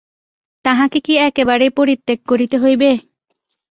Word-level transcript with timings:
তাঁহাকে 0.65 0.99
কি 1.05 1.13
একেবারেই 1.27 1.71
পরিত্যাগ 1.77 2.19
করিতে 2.27 2.55
হইবে? 2.57 2.89